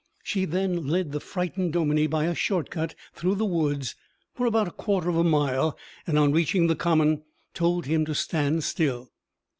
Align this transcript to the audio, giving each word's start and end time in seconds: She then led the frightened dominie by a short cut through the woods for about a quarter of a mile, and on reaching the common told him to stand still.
She 0.23 0.45
then 0.45 0.87
led 0.87 1.11
the 1.11 1.19
frightened 1.19 1.73
dominie 1.73 2.07
by 2.07 2.25
a 2.25 2.33
short 2.33 2.71
cut 2.71 2.95
through 3.13 3.35
the 3.35 3.45
woods 3.45 3.93
for 4.33 4.47
about 4.47 4.67
a 4.67 4.71
quarter 4.71 5.09
of 5.09 5.15
a 5.15 5.23
mile, 5.23 5.77
and 6.07 6.17
on 6.17 6.31
reaching 6.33 6.65
the 6.65 6.75
common 6.75 7.21
told 7.53 7.85
him 7.85 8.03
to 8.05 8.15
stand 8.15 8.63
still. 8.63 9.11